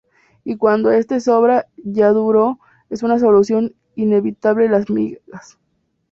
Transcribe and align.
Y 0.43 0.57
cuando 0.57 0.89
este 0.89 1.19
sobra, 1.19 1.67
ya 1.77 2.09
duro, 2.09 2.57
es 2.89 3.03
una 3.03 3.19
solución 3.19 3.75
inevitable 3.93 4.67
las 4.67 4.89
migas. 4.89 5.59